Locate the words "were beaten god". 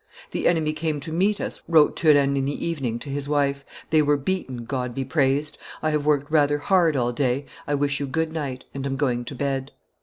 4.01-4.95